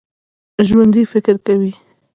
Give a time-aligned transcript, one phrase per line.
[0.67, 1.73] ژوندي فکر کوي